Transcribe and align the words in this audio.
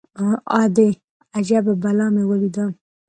_ادې! 0.61 0.89
اجبه 1.37 1.73
بلا 1.83 2.07
مې 2.13 2.23
وليده. 2.29 2.65